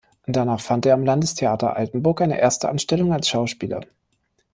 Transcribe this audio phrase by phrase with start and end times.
[0.25, 3.81] Danach fand er am Landestheater Altenburg eine erste Anstellung als Schauspieler.